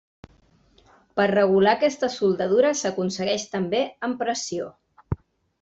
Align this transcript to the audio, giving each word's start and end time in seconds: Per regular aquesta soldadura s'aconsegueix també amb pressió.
Per 1.19 1.27
regular 1.33 1.75
aquesta 1.77 2.09
soldadura 2.15 2.73
s'aconsegueix 2.81 3.47
també 3.55 3.85
amb 4.09 4.21
pressió. 4.25 4.75